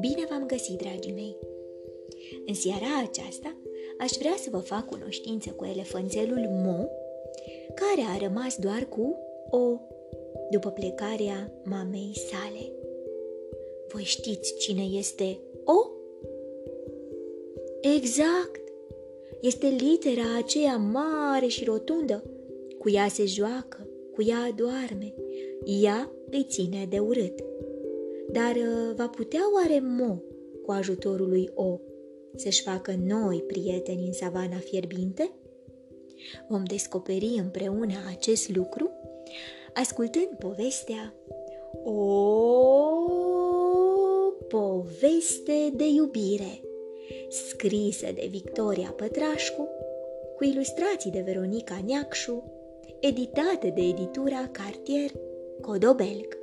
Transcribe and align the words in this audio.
Bine 0.00 0.26
v-am 0.28 0.46
găsit, 0.46 0.78
dragii 0.78 1.12
mei! 1.12 1.36
În 2.46 2.54
seara 2.54 3.00
aceasta 3.02 3.56
aș 3.98 4.10
vrea 4.18 4.34
să 4.38 4.48
vă 4.50 4.58
fac 4.58 4.86
cunoștință 4.86 5.50
cu 5.50 5.64
elefanțelul 5.64 6.46
Mo, 6.48 6.88
care 7.74 8.06
a 8.14 8.26
rămas 8.26 8.56
doar 8.56 8.86
cu 8.88 9.18
o 9.50 9.80
după 10.50 10.70
plecarea 10.70 11.52
mamei 11.64 12.12
sale. 12.14 12.72
Voi 13.88 14.02
știți 14.02 14.56
cine 14.56 14.82
este 14.82 15.38
O? 15.64 15.90
Exact! 17.96 18.60
Este 19.40 19.66
litera 19.66 20.36
aceea 20.38 20.76
mare 20.76 21.46
și 21.46 21.64
rotundă. 21.64 22.24
Cu 22.78 22.90
ea 22.90 23.08
se 23.08 23.24
joacă, 23.24 23.86
cu 24.14 24.22
ea 24.22 24.52
doarme, 24.56 25.14
ea 25.64 26.12
îi 26.30 26.46
ține 26.48 26.86
de 26.88 26.98
urât. 26.98 27.44
Dar 28.32 28.54
uh, 28.56 28.94
va 28.96 29.08
putea 29.08 29.40
oare 29.54 29.80
Mo, 29.80 30.16
cu 30.64 30.70
ajutorul 30.70 31.28
lui 31.28 31.50
O, 31.54 31.78
să-și 32.36 32.62
facă 32.62 32.94
noi 33.04 33.42
prieteni 33.46 34.06
în 34.06 34.12
savana 34.12 34.56
fierbinte? 34.56 35.30
Vom 36.48 36.64
descoperi 36.64 37.38
împreună 37.38 37.94
acest 38.16 38.56
lucru 38.56 38.90
ascultând 39.74 40.28
povestea 40.38 41.14
O 41.84 42.02
poveste 44.48 45.70
de 45.74 45.88
iubire, 45.88 46.60
scrisă 47.28 48.06
de 48.14 48.26
Victoria 48.30 48.94
Pătrașcu, 48.96 49.68
cu 50.36 50.44
ilustrații 50.44 51.10
de 51.10 51.20
Veronica 51.20 51.80
Neacșu, 51.86 52.44
editată 53.00 53.66
de 53.74 53.80
editura 53.80 54.48
Cartier 54.52 55.10
Codobelg. 55.62 56.38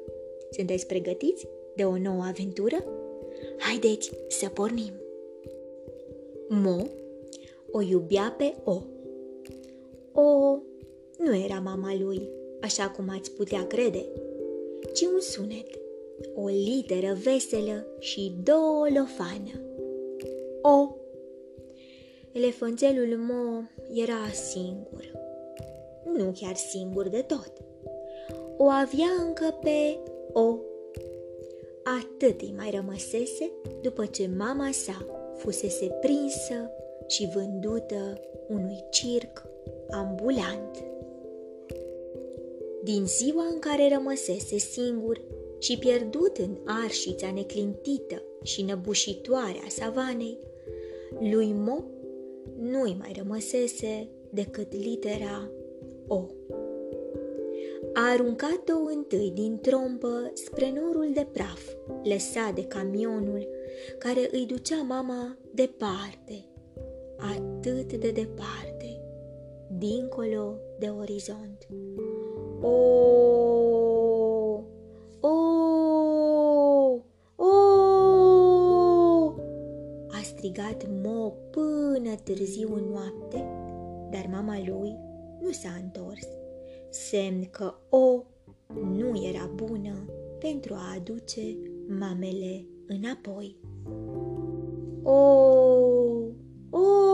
Sunteți 0.51 0.87
pregătiți 0.87 1.47
de 1.75 1.83
o 1.83 1.97
nouă 1.97 2.23
aventură? 2.23 2.85
Haideți 3.57 4.11
să 4.27 4.49
pornim! 4.49 4.93
Mo 6.49 6.77
o 7.71 7.81
iubea 7.81 8.35
pe 8.37 8.53
O. 8.63 8.81
O 10.21 10.57
nu 11.17 11.35
era 11.35 11.59
mama 11.59 11.95
lui, 11.99 12.29
așa 12.61 12.89
cum 12.89 13.09
ați 13.09 13.31
putea 13.31 13.67
crede, 13.67 14.05
ci 14.93 15.01
un 15.01 15.19
sunet, 15.19 15.67
o 16.35 16.47
literă 16.47 17.17
veselă 17.23 17.85
și 17.99 18.33
dolofană. 18.43 19.61
O. 20.61 20.95
Elefanțelul 22.31 23.17
Mo 23.17 23.61
era 23.93 24.31
singur. 24.51 25.11
Nu 26.17 26.33
chiar 26.39 26.55
singur 26.55 27.07
de 27.07 27.21
tot. 27.21 27.53
O 28.61 28.67
avea 28.67 29.07
încă 29.27 29.57
pe 29.61 29.99
O. 30.33 30.57
Atât 31.83 32.41
îi 32.41 32.53
mai 32.57 32.69
rămăsese 32.69 33.51
după 33.81 34.05
ce 34.05 34.29
mama 34.37 34.69
sa 34.71 35.05
fusese 35.35 35.85
prinsă 36.01 36.71
și 37.07 37.29
vândută 37.33 38.19
unui 38.49 38.83
circ 38.89 39.43
ambulant. 39.89 40.83
Din 42.83 43.05
ziua 43.05 43.47
în 43.53 43.59
care 43.59 43.89
rămăsese 43.93 44.57
singur 44.57 45.21
și 45.59 45.77
pierdut 45.77 46.37
în 46.37 46.57
arșița 46.65 47.31
neclintită 47.31 48.23
și 48.43 48.61
năbușitoare 48.61 49.59
a 49.65 49.69
savanei, 49.69 50.37
lui 51.19 51.53
Mo 51.53 51.83
nu-i 52.59 52.95
mai 52.99 53.13
rămăsese 53.17 54.09
decât 54.29 54.73
litera 54.73 55.51
O. 56.07 56.25
A 57.99 58.11
aruncat-o 58.11 58.77
întâi 58.95 59.31
din 59.31 59.59
trompă 59.61 60.31
spre 60.33 60.73
norul 60.75 61.11
de 61.13 61.27
praf, 61.31 61.61
lăsat 62.03 62.53
de 62.53 62.63
camionul 62.63 63.47
care 63.97 64.29
îi 64.31 64.45
ducea 64.45 64.81
mama 64.81 65.37
departe, 65.53 66.45
atât 67.17 67.93
de 67.93 68.11
departe, 68.11 69.01
dincolo 69.77 70.55
de 70.77 70.87
orizont. 70.87 71.67
O, 72.61 72.69
o, 75.19 75.37
o, 77.35 77.51
a 80.09 80.21
strigat 80.21 80.87
Mo 81.03 81.29
până 81.29 82.15
târziu 82.23 82.73
în 82.73 82.83
noapte, 82.83 83.37
dar 84.11 84.27
mama 84.31 84.57
lui 84.65 84.97
nu 85.41 85.51
s-a 85.51 85.69
întors, 85.83 86.27
semn 86.89 87.49
că 87.51 87.73
O 87.89 88.23
nu 88.97 89.25
era 89.27 89.51
bună 89.55 90.05
pentru 90.39 90.73
a 90.73 90.93
aduce 90.95 91.57
mamele 91.99 92.65
înapoi. 92.87 93.57
O, 95.03 95.11
o, 96.69 97.09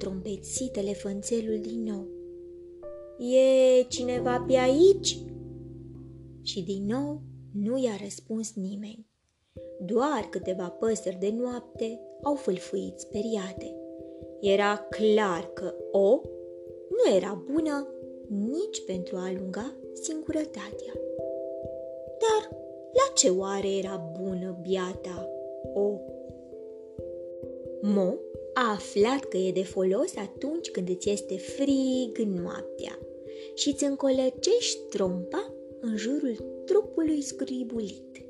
trompețit 0.00 0.76
elefanțelul 0.76 1.58
din 1.60 1.82
nou. 1.82 2.06
E 3.18 3.82
cineva 3.82 4.44
pe 4.46 4.56
aici? 4.56 5.18
Și 6.42 6.62
din 6.62 6.84
nou 6.84 7.22
nu 7.52 7.82
i-a 7.82 7.96
răspuns 8.02 8.54
nimeni. 8.54 9.06
Doar 9.84 10.26
câteva 10.30 10.68
păsări 10.68 11.18
de 11.18 11.34
noapte 11.38 12.00
au 12.22 12.34
fâlfâit 12.34 12.98
speriate. 12.98 13.79
Era 14.40 14.86
clar 14.90 15.50
că 15.54 15.74
O 15.90 16.20
nu 16.88 17.14
era 17.16 17.44
bună 17.52 17.94
nici 18.26 18.84
pentru 18.84 19.16
a 19.16 19.24
alunga 19.24 19.74
singurătatea. 19.92 20.92
Dar 22.18 22.58
la 22.92 23.12
ce 23.14 23.28
oare 23.28 23.76
era 23.76 24.12
bună 24.20 24.58
biata 24.62 25.28
O? 25.74 25.98
Mo 27.80 28.14
a 28.54 28.70
aflat 28.72 29.24
că 29.24 29.36
e 29.36 29.52
de 29.52 29.64
folos 29.64 30.16
atunci 30.16 30.70
când 30.70 30.88
îți 30.88 31.10
este 31.10 31.36
frig 31.36 32.18
noaptea 32.18 32.98
și 33.54 33.68
îți 33.68 33.84
încolăcești 33.84 34.80
trompa 34.90 35.52
în 35.80 35.96
jurul 35.96 36.62
trupului 36.64 37.22
scribulit. 37.22 38.24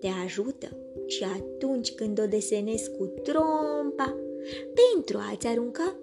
Te 0.00 0.06
ajută 0.24 0.68
și 1.06 1.24
atunci 1.24 1.92
când 1.92 2.20
o 2.20 2.26
desenezi 2.26 2.90
cu 2.90 3.04
trompa 3.04 4.25
pentru 4.74 5.18
a-ți 5.30 5.46
arunca 5.46 5.96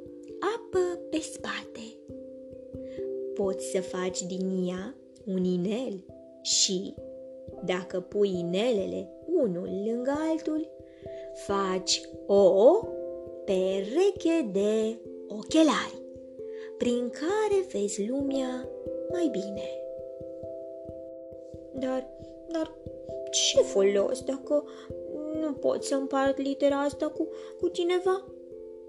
apă 0.55 0.99
pe 1.09 1.17
spate. 1.19 1.97
Poți 3.33 3.65
să 3.65 3.81
faci 3.81 4.21
din 4.21 4.67
ea 4.67 4.95
un 5.25 5.43
inel 5.43 6.05
și, 6.41 6.95
dacă 7.65 7.99
pui 7.99 8.39
inelele 8.39 9.09
unul 9.25 9.69
lângă 9.85 10.13
altul, 10.31 10.69
faci 11.33 12.01
o 12.27 12.79
pereche 13.45 14.49
de 14.51 14.99
ochelari, 15.27 16.01
prin 16.77 17.09
care 17.09 17.65
vezi 17.71 18.09
lumea 18.09 18.69
mai 19.11 19.29
bine. 19.31 19.69
Dar, 21.73 22.09
dar 22.51 22.77
ce 23.31 23.61
folos 23.61 24.21
dacă 24.21 24.63
nu 25.39 25.53
pot 25.53 25.83
să 25.83 25.95
împart 25.95 26.37
litera 26.37 26.79
asta 26.79 27.07
cu, 27.07 27.27
cu 27.59 27.67
cineva? 27.67 28.32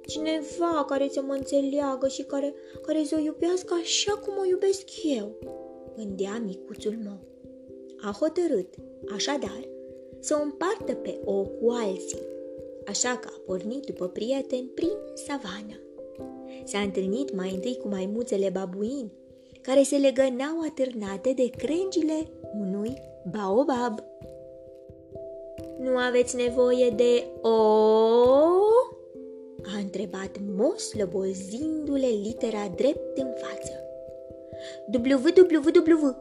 Cineva 0.07 0.85
care 0.89 1.09
să 1.11 1.23
mă 1.23 1.33
înțeleagă 1.33 2.09
și 2.09 2.23
care, 2.23 2.55
care 2.87 3.05
să 3.05 3.17
o 3.19 3.25
iubească 3.25 3.75
așa 3.83 4.13
cum 4.13 4.33
o 4.41 4.47
iubesc 4.51 4.85
eu, 5.19 5.39
gândea 5.97 6.43
micuțul 6.45 6.99
meu. 7.03 7.19
A 8.01 8.17
hotărât, 8.19 8.75
așadar, 9.15 9.69
să 10.21 10.37
o 10.41 10.43
împartă 10.43 10.95
pe 10.95 11.21
o 11.25 11.43
cu 11.43 11.71
alții, 11.71 12.23
așa 12.87 13.17
că 13.17 13.29
a 13.33 13.41
pornit 13.47 13.85
după 13.85 14.09
prieteni 14.09 14.71
prin 14.75 14.97
savană. 15.15 15.79
S-a 16.65 16.79
întâlnit 16.79 17.35
mai 17.35 17.51
întâi 17.55 17.79
cu 17.83 17.89
maimuțele 17.89 18.51
babuini, 18.53 19.13
care 19.61 19.83
se 19.83 19.97
legănau 19.97 20.61
atârnate 20.69 21.33
de 21.33 21.51
crengile 21.57 22.29
unui 22.61 22.95
baobab. 23.31 23.99
Nu 25.79 25.97
aveți 25.97 26.37
nevoie 26.37 26.89
de 26.97 27.27
o? 27.43 28.74
A 29.75 29.79
întrebat 29.79 30.31
Mos 30.57 30.95
lobozindu-le 30.95 32.09
litera 32.23 32.73
drept 32.77 33.19
în 33.19 33.29
față. 33.37 33.73
www 34.93 36.17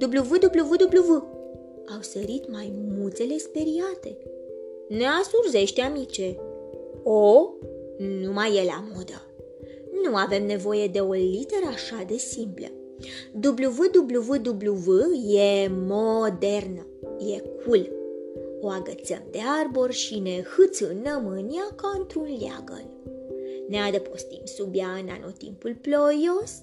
www 0.00 1.36
au 1.94 2.00
sărit 2.00 2.50
maimuțele 2.50 3.38
speriate 3.38 4.16
ne 4.88 5.04
asurzește, 5.04 5.80
amice. 5.80 6.36
O, 7.02 7.50
nu 7.98 8.32
mai 8.32 8.56
e 8.56 8.64
la 8.64 8.84
modă. 8.94 9.22
Nu 10.02 10.16
avem 10.16 10.46
nevoie 10.46 10.86
de 10.86 11.00
o 11.00 11.12
literă 11.12 11.66
așa 11.72 12.04
de 12.06 12.16
simplă. 12.16 12.66
www 13.44 14.32
e 15.34 15.68
modernă, 15.68 16.86
e 17.18 17.42
cool. 17.64 17.97
O 18.60 18.68
agățăm 18.68 19.22
de 19.30 19.38
arbor 19.62 19.92
și 19.92 20.18
ne 20.18 20.42
hâțânăm 20.42 21.26
în 21.26 21.48
ea 21.52 21.74
ca 21.76 21.94
într-un 21.98 22.22
leagăn. 22.40 22.90
Ne 23.68 23.78
adăpostim 23.78 24.40
sub 24.44 24.74
ea 24.74 24.88
în 24.88 25.08
anotimpul 25.08 25.74
ploios 25.74 26.62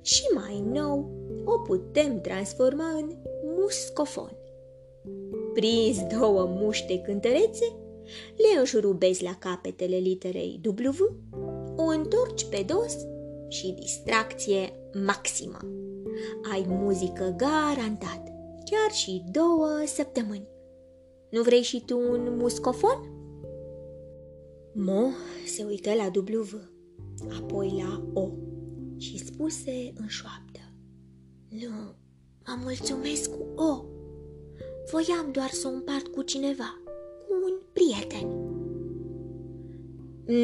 și 0.00 0.22
mai 0.34 0.64
nou 0.72 1.10
o 1.44 1.58
putem 1.58 2.20
transforma 2.20 2.90
în 2.90 3.16
muscofon. 3.58 4.36
Prins 5.54 5.98
două 6.18 6.46
muște 6.46 7.00
cântărețe, 7.00 7.64
le 8.36 8.58
înșurubezi 8.58 9.22
la 9.22 9.34
capetele 9.38 9.96
literei 9.96 10.60
W, 10.64 11.04
o 11.76 11.82
întorci 11.82 12.44
pe 12.44 12.64
dos 12.66 12.96
și 13.48 13.76
distracție 13.80 14.72
maximă. 15.04 15.58
Ai 16.52 16.64
muzică 16.68 17.34
garantat, 17.36 18.22
chiar 18.64 18.90
și 18.92 19.24
două 19.30 19.68
săptămâni. 19.86 20.48
Nu 21.30 21.42
vrei 21.42 21.62
și 21.62 21.82
tu 21.86 21.98
un 21.98 22.36
muscofon? 22.36 23.18
Mo 24.74 25.08
se 25.46 25.64
uită 25.64 25.90
la 25.94 26.10
W, 26.14 26.60
apoi 27.38 27.84
la 27.84 28.20
O 28.20 28.28
și 28.96 29.18
spuse 29.18 29.92
în 29.94 30.06
șoaptă. 30.06 30.60
Nu, 31.48 31.94
mă 32.46 32.58
mulțumesc 32.62 33.30
cu 33.30 33.62
O. 33.62 33.84
Voiam 34.90 35.32
doar 35.32 35.48
să 35.48 35.68
o 35.68 35.70
împart 35.70 36.06
cu 36.06 36.22
cineva, 36.22 36.82
cu 37.26 37.34
un 37.44 37.60
prieten. 37.72 38.28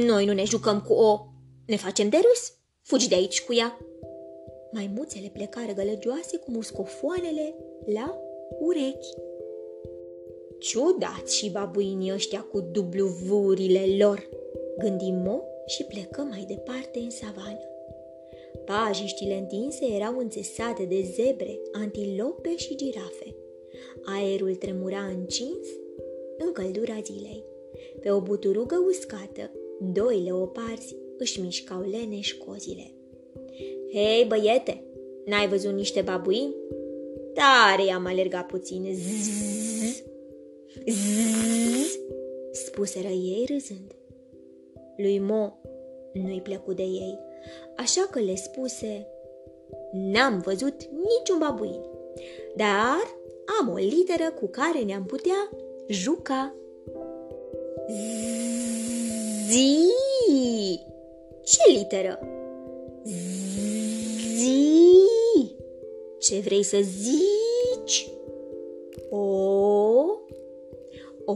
Noi 0.06 0.24
nu 0.24 0.32
ne 0.32 0.44
jucăm 0.44 0.80
cu 0.80 0.92
O, 0.92 1.26
ne 1.66 1.76
facem 1.76 2.08
de 2.08 2.16
râs. 2.16 2.54
Fugi 2.82 3.08
de 3.08 3.14
aici 3.14 3.44
cu 3.44 3.54
ea. 3.54 3.78
Maimuțele 4.72 5.28
plecară 5.28 5.72
gălăgioase 5.72 6.36
cu 6.36 6.50
muscofoanele 6.50 7.54
la 7.94 8.18
urechi. 8.60 9.14
Ciudați 10.58 11.36
și 11.36 11.50
babuinii 11.50 12.12
ăștia 12.12 12.40
cu 12.40 12.60
dubluvurile 12.60 13.84
lor, 13.98 14.28
gândi 14.78 15.10
Mo 15.10 15.40
și 15.66 15.84
plecă 15.84 16.20
mai 16.30 16.44
departe 16.48 16.98
în 16.98 17.10
savană. 17.10 17.60
Pajiștile 18.64 19.34
întinse 19.34 19.84
erau 19.94 20.18
înțesate 20.18 20.84
de 20.84 21.02
zebre, 21.14 21.60
antilope 21.72 22.56
și 22.56 22.76
girafe. 22.76 23.34
Aerul 24.04 24.54
tremura 24.54 25.00
încins 25.00 25.66
în 26.38 26.52
căldura 26.52 27.00
zilei. 27.04 27.44
Pe 28.00 28.10
o 28.10 28.20
buturugă 28.20 28.76
uscată, 28.88 29.50
doi 29.80 30.22
leoparzi 30.24 30.96
își 31.18 31.40
mișcau 31.40 31.80
leneș 31.80 32.32
cozile. 32.32 32.94
Hei, 33.92 34.24
băiete, 34.24 34.82
n-ai 35.24 35.48
văzut 35.48 35.72
niște 35.72 36.00
babuini? 36.00 36.54
Tare 37.34 37.84
i-am 37.86 38.06
alergat 38.06 38.46
puțin. 38.46 38.94
Zzz, 38.94 40.02
zzz, 40.86 41.98
spuseră 42.52 43.08
ei 43.08 43.46
râzând. 43.48 43.94
Lui 44.96 45.18
Mo 45.18 45.52
nu-i 46.12 46.40
plăcut 46.40 46.76
de 46.76 46.82
ei, 46.82 47.18
așa 47.76 48.08
că 48.10 48.20
le 48.20 48.34
spuse 48.34 49.06
N-am 49.92 50.38
văzut 50.44 50.74
niciun 50.84 51.38
babuin, 51.38 51.80
dar 52.56 53.14
am 53.60 53.72
o 53.72 53.76
literă 53.76 54.30
cu 54.40 54.46
care 54.46 54.82
ne-am 54.82 55.04
putea 55.04 55.50
juca. 55.88 56.54
Zi! 59.48 59.78
Ce 61.44 61.72
literă? 61.72 62.18
Zi! 64.36 65.04
Ce 66.18 66.38
vrei 66.38 66.62
să 66.62 66.78
zici? 66.82 68.10
O, 69.10 69.85
o, 71.26 71.34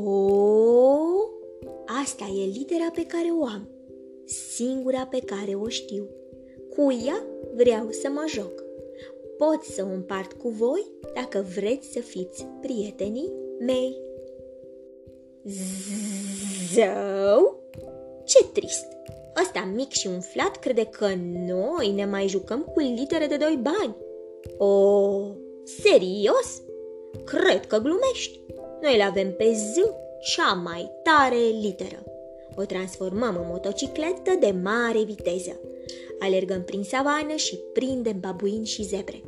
asta 2.03 2.25
e 2.25 2.45
litera 2.45 2.91
pe 2.95 3.07
care 3.07 3.29
o 3.41 3.45
am, 3.45 3.69
singura 4.25 5.07
pe 5.07 5.19
care 5.19 5.55
o 5.55 5.69
știu. 5.69 6.09
Cu 6.69 6.93
ea 7.07 7.25
vreau 7.55 7.91
să 7.91 8.09
mă 8.09 8.25
joc. 8.29 8.65
Pot 9.39 9.63
să 9.63 9.83
o 9.83 9.93
împart 9.95 10.33
cu 10.33 10.49
voi 10.49 10.87
dacă 11.15 11.47
vreți 11.55 11.93
să 11.93 12.01
fiți 12.01 12.47
prietenii 12.61 13.33
mei. 13.59 13.97
Zău? 16.75 17.63
Ce 18.25 18.45
trist! 18.53 18.87
Ăsta 19.41 19.71
mic 19.75 19.91
și 19.91 20.07
umflat 20.07 20.57
crede 20.57 20.85
că 20.85 21.09
noi 21.47 21.93
ne 21.95 22.05
mai 22.05 22.29
jucăm 22.29 22.63
cu 22.63 22.79
litere 22.81 23.27
de 23.27 23.37
doi 23.37 23.61
bani. 23.63 23.97
O, 24.59 25.35
serios? 25.65 26.63
Cred 27.25 27.67
că 27.67 27.79
glumești. 27.79 28.41
Noi 28.83 28.97
le 28.97 29.03
avem 29.03 29.33
pe 29.33 29.53
Z 29.53 29.75
cea 30.21 30.53
mai 30.53 30.91
tare 31.03 31.37
literă. 31.61 32.05
O 32.57 32.63
transformăm 32.63 33.37
în 33.37 33.47
motocicletă 33.49 34.37
de 34.41 34.55
mare 34.63 35.03
viteză. 35.03 35.61
Alergăm 36.19 36.63
prin 36.63 36.83
savană 36.83 37.35
și 37.37 37.57
prindem 37.73 38.21
babuini 38.21 38.67
și 38.67 38.83
zebre. 38.83 39.23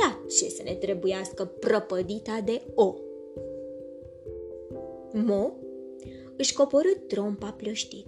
La 0.00 0.24
ce 0.28 0.48
să 0.48 0.62
ne 0.64 0.74
trebuiască 0.74 1.44
prăpădita 1.44 2.40
de 2.44 2.62
O? 2.74 2.94
Mo 5.12 5.50
își 6.36 6.54
coborâ 6.54 6.92
trompa 7.06 7.54
plăștit. 7.56 8.06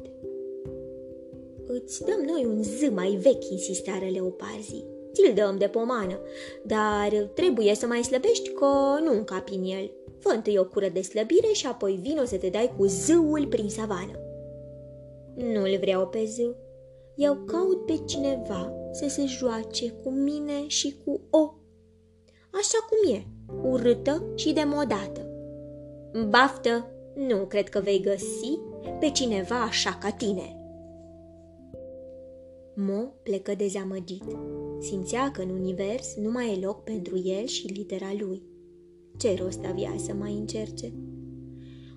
Îți 1.66 2.04
dăm 2.04 2.20
noi 2.26 2.44
un 2.44 2.62
z 2.62 2.88
mai 2.90 3.10
vechi, 3.10 3.50
insistară 3.50 4.04
leoparzii. 4.12 4.86
Ți-l 5.12 5.34
dăm 5.34 5.58
de 5.58 5.66
pomană, 5.66 6.20
dar 6.62 7.30
trebuie 7.34 7.74
să 7.74 7.86
mai 7.86 8.04
slăbești 8.04 8.48
că 8.48 8.98
nu 9.02 9.12
încapi 9.12 9.54
în 9.54 9.64
el. 9.64 9.90
Fă 10.22 10.28
întâi 10.28 10.58
o 10.58 10.64
cură 10.64 10.88
de 10.88 11.02
slăbire 11.02 11.52
și 11.52 11.66
apoi 11.66 11.98
vino 12.02 12.24
să 12.24 12.36
te 12.36 12.48
dai 12.48 12.74
cu 12.76 12.84
zâul 12.84 13.46
prin 13.46 13.68
savană. 13.68 14.18
Nu-l 15.34 15.76
vreau 15.80 16.06
pe 16.06 16.24
z. 16.24 16.36
Eu 17.14 17.34
caut 17.34 17.86
pe 17.86 18.00
cineva 18.06 18.72
să 18.92 19.08
se 19.08 19.24
joace 19.24 19.90
cu 19.90 20.10
mine 20.10 20.66
și 20.66 20.96
cu 21.04 21.20
o. 21.30 21.54
Așa 22.52 22.78
cum 22.88 23.14
e, 23.14 23.26
urâtă 23.68 24.32
și 24.34 24.52
demodată. 24.52 25.30
Baftă, 26.28 26.90
nu 27.14 27.36
cred 27.36 27.68
că 27.68 27.80
vei 27.80 28.00
găsi 28.00 28.58
pe 29.00 29.10
cineva 29.10 29.62
așa 29.62 29.98
ca 30.00 30.10
tine. 30.10 30.56
Mo 32.74 33.02
plecă 33.22 33.54
dezamăgit. 33.54 34.24
Simțea 34.80 35.30
că 35.30 35.42
în 35.42 35.50
univers 35.50 36.16
nu 36.16 36.30
mai 36.30 36.52
e 36.52 36.64
loc 36.64 36.82
pentru 36.82 37.22
el 37.24 37.44
și 37.44 37.66
litera 37.66 38.12
lui. 38.18 38.42
Ce 39.22 39.34
rost 39.34 39.60
avea 39.64 39.94
să 39.96 40.12
mai 40.12 40.32
încerce? 40.32 40.92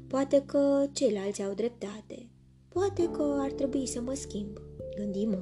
Poate 0.07 0.43
că 0.45 0.85
ceilalți 0.91 1.43
au 1.43 1.53
dreptate. 1.53 2.29
Poate 2.69 3.09
că 3.11 3.35
ar 3.39 3.51
trebui 3.51 3.85
să 3.85 4.01
mă 4.01 4.13
schimb, 4.13 4.57
gândi 4.95 5.25
Mo. 5.25 5.37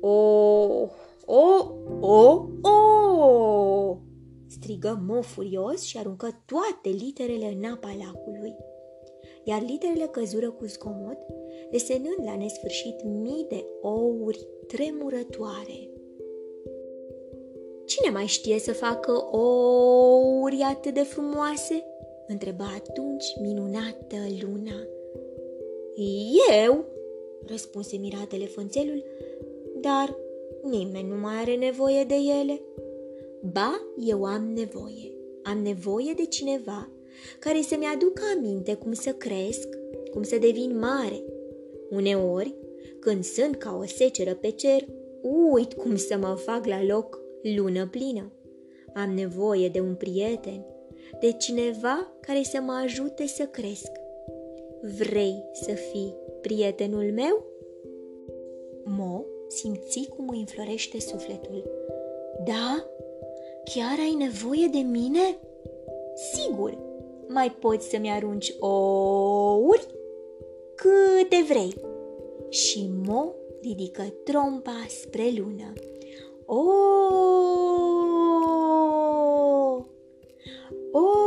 O, 0.00 0.88
o, 1.24 1.74
o, 2.00 2.46
o! 2.68 3.96
strigă 4.46 5.02
Mo 5.06 5.22
furios 5.22 5.82
și 5.82 5.98
aruncă 5.98 6.42
toate 6.44 7.04
literele 7.04 7.46
în 7.46 7.64
apa 7.64 7.96
lacului. 7.98 8.54
Iar 9.44 9.62
literele 9.62 10.06
căzură 10.06 10.50
cu 10.50 10.64
zgomot 10.64 11.18
desenând 11.70 12.20
la 12.24 12.36
nesfârșit 12.36 13.04
mii 13.04 13.46
de 13.48 13.64
ouri 13.82 14.46
tremurătoare. 14.66 15.93
Cine 17.94 18.10
mai 18.10 18.26
știe 18.26 18.58
să 18.58 18.72
facă 18.72 19.28
ouri 19.30 20.60
atât 20.60 20.94
de 20.94 21.00
frumoase? 21.00 21.84
întreba 22.26 22.64
atunci 22.64 23.24
minunată 23.42 24.16
luna. 24.40 24.86
Eu, 26.50 26.84
răspunse 27.46 27.96
mirat 27.96 28.32
elefanțelul, 28.32 29.04
dar 29.80 30.16
nimeni 30.62 31.08
nu 31.08 31.14
mai 31.14 31.34
are 31.34 31.54
nevoie 31.54 32.04
de 32.04 32.14
ele. 32.40 32.60
Ba, 33.52 33.80
eu 33.98 34.24
am 34.24 34.52
nevoie. 34.54 35.12
Am 35.42 35.62
nevoie 35.62 36.12
de 36.16 36.24
cineva 36.24 36.90
care 37.38 37.60
să-mi 37.60 37.86
aducă 37.94 38.22
aminte 38.36 38.74
cum 38.74 38.92
să 38.92 39.10
cresc, 39.10 39.68
cum 40.12 40.22
să 40.22 40.38
devin 40.38 40.78
mare, 40.78 41.22
Uneori, 41.90 42.54
când 43.00 43.24
sunt 43.24 43.56
ca 43.56 43.78
o 43.80 43.86
seceră 43.86 44.34
pe 44.34 44.50
cer, 44.50 44.84
uit 45.52 45.72
cum 45.72 45.96
să 45.96 46.16
mă 46.16 46.34
fac 46.44 46.66
la 46.66 46.84
loc 46.84 47.22
lună 47.56 47.86
plină. 47.86 48.32
Am 48.94 49.10
nevoie 49.10 49.68
de 49.68 49.80
un 49.80 49.94
prieten, 49.94 50.64
de 51.20 51.32
cineva 51.32 52.12
care 52.20 52.42
să 52.42 52.60
mă 52.60 52.72
ajute 52.84 53.26
să 53.26 53.44
cresc. 53.44 53.90
Vrei 54.98 55.44
să 55.52 55.72
fii 55.72 56.14
prietenul 56.40 57.12
meu? 57.12 57.44
Mo 58.84 59.24
simți 59.48 60.08
cum 60.16 60.28
îi 60.28 60.38
înflorește 60.38 61.00
sufletul. 61.00 61.70
Da? 62.44 62.86
Chiar 63.64 63.98
ai 63.98 64.14
nevoie 64.18 64.68
de 64.72 64.78
mine? 64.78 65.38
Sigur! 66.32 66.78
Mai 67.28 67.50
poți 67.50 67.88
să-mi 67.88 68.10
arunci 68.10 68.54
ouri? 68.58 69.86
câte 70.74 71.44
vrei. 71.48 71.74
Și 72.48 72.90
Mo 73.06 73.32
ridică 73.62 74.02
trompa 74.24 74.86
spre 74.88 75.32
lună. 75.36 75.72
O! 76.46 76.62
O! 80.92 81.24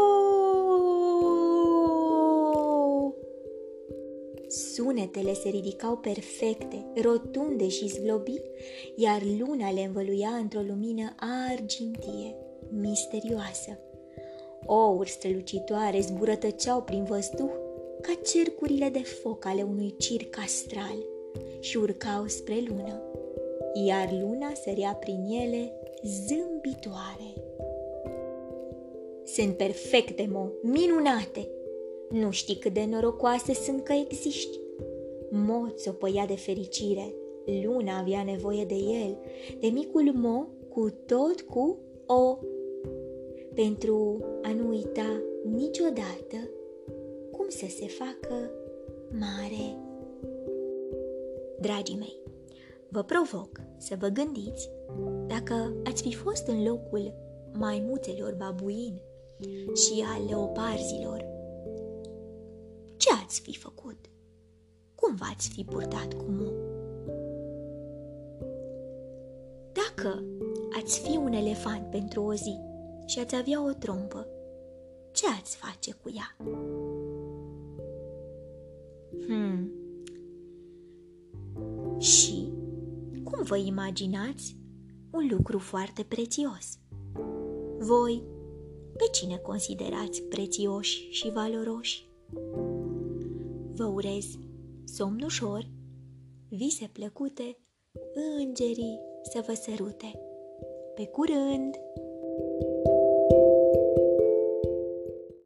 Planetele 5.07 5.33
se 5.33 5.49
ridicau 5.49 5.97
perfecte, 5.97 6.85
rotunde 7.01 7.67
și 7.67 7.87
zglobi, 7.87 8.41
iar 8.95 9.21
luna 9.39 9.71
le 9.71 9.81
învăluia 9.81 10.29
într-o 10.29 10.59
lumină 10.59 11.15
argintie, 11.49 12.35
misterioasă. 12.69 13.79
Ouri 14.65 15.09
strălucitoare 15.09 15.99
zburătăceau 15.99 16.81
prin 16.81 17.03
văzduh 17.03 17.51
ca 18.01 18.13
cercurile 18.25 18.89
de 18.89 18.99
foc 18.99 19.45
ale 19.45 19.61
unui 19.61 19.95
circ 19.97 20.37
astral 20.43 21.05
și 21.59 21.77
urcau 21.77 22.27
spre 22.27 22.63
lună, 22.67 23.01
iar 23.85 24.17
luna 24.21 24.51
sărea 24.63 24.93
prin 24.93 25.25
ele 25.43 25.71
zâmbitoare. 26.03 27.33
Sunt 29.23 29.57
perfecte, 29.57 30.29
Mo, 30.31 30.47
minunate! 30.61 31.49
Nu 32.09 32.31
știi 32.31 32.55
cât 32.55 32.73
de 32.73 32.85
norocoase 32.89 33.53
sunt 33.53 33.83
că 33.83 33.93
existi. 33.93 34.59
Moț 35.29 35.81
țopăia 35.81 36.25
de 36.25 36.35
fericire. 36.35 37.13
Luna 37.63 37.99
avea 37.99 38.23
nevoie 38.23 38.65
de 38.65 38.75
el, 38.75 39.17
de 39.59 39.67
micul 39.67 40.11
Mo 40.13 40.47
cu 40.69 40.89
tot 41.05 41.41
cu 41.41 41.77
O, 42.05 42.37
pentru 43.53 44.25
a 44.41 44.51
nu 44.53 44.67
uita 44.67 45.21
niciodată 45.55 46.49
cum 47.31 47.45
să 47.49 47.65
se 47.67 47.87
facă 47.87 48.51
mare. 49.19 49.77
Dragii 51.59 51.97
mei, 51.97 52.15
vă 52.89 53.03
provoc 53.03 53.61
să 53.77 53.95
vă 53.99 54.07
gândiți 54.07 54.69
dacă 55.27 55.75
ați 55.83 56.01
fi 56.01 56.13
fost 56.13 56.47
în 56.47 56.63
locul 56.63 57.13
maimuțelor 57.53 58.33
babuin 58.33 59.01
și 59.75 60.05
al 60.15 60.25
leoparzilor, 60.27 61.25
ce 62.97 63.09
ați 63.23 63.41
fi 63.41 63.57
făcut? 63.57 63.97
Cum 64.95 65.15
v-ați 65.15 65.49
fi 65.49 65.63
purtat 65.63 66.13
cu 66.13 66.25
mu? 66.27 66.51
Dacă 69.71 70.23
ați 70.81 70.99
fi 70.99 71.17
un 71.17 71.33
elefant 71.33 71.89
pentru 71.89 72.23
o 72.23 72.33
zi 72.33 72.59
și 73.05 73.19
ați 73.19 73.35
avea 73.35 73.65
o 73.65 73.71
trompă, 73.71 74.27
ce 75.11 75.25
ați 75.39 75.57
face 75.57 75.91
cu 75.91 76.09
ea? 76.15 76.47
Vă 83.47 83.57
imaginați 83.57 84.55
un 85.11 85.27
lucru 85.31 85.59
foarte 85.59 86.03
prețios? 86.03 86.79
Voi 87.79 88.23
pe 88.97 89.03
cine 89.11 89.37
considerați 89.37 90.23
prețioși 90.23 91.09
și 91.09 91.31
valoroși? 91.31 92.09
Vă 93.73 93.85
urez 93.85 94.25
somn 94.83 95.21
ușor, 95.23 95.69
vise 96.49 96.89
plăcute, 96.93 97.57
îngerii 98.37 98.99
să 99.31 99.43
vă 99.47 99.53
sărute. 99.53 100.19
Pe 100.95 101.05
curând! 101.05 101.75